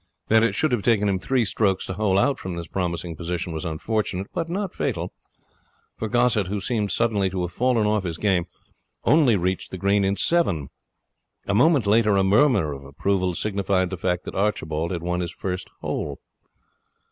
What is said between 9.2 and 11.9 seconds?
reached the green in seven. A moment